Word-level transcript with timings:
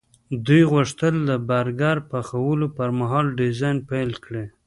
دوی 0.45 0.61
غوښتل 0.71 1.15
د 1.29 1.31
برګر 1.49 1.97
پخولو 2.09 2.67
پرمهال 2.77 3.25
ډیزاین 3.39 3.77
پیل 3.89 4.11
کړي 4.23 4.45